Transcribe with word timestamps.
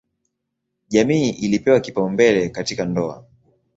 Jamii 0.89 1.29
ilipewa 1.29 1.79
kipaumbele 1.79 2.49
katika 2.49 2.85
ndoa. 2.85 3.25